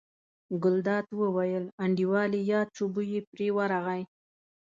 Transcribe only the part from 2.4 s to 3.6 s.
یاد شو، بوی یې پرې